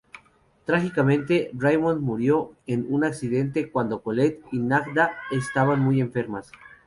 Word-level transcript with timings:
Trágicamente, 0.65 1.51
Raymond 1.53 2.01
murió 2.01 2.55
en 2.65 2.91
un 2.91 3.03
accidente 3.03 3.71
cuando 3.71 4.01
Collette 4.01 4.41
y 4.51 4.57
Nadja 4.57 5.11
estaban 5.29 5.79
muy 5.79 6.01
enfermas. 6.01 6.51